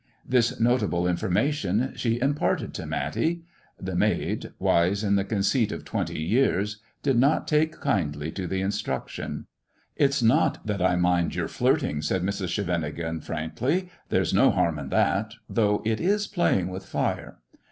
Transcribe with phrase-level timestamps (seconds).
[0.27, 3.43] This notable information she imparted to Matty.
[3.79, 8.61] The maid, wise in the conceit of twenty years, did not take kindly to the
[8.61, 9.45] instruction."
[9.95, 12.47] It's not that I mind your flirting," said Mrs.
[12.49, 16.69] Scheven MISS JONATHAN 169 ingen, frankly; "there's no harm in that, though it is playing
[16.69, 17.37] with fire.